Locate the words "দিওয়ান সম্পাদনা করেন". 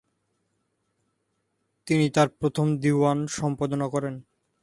2.77-4.15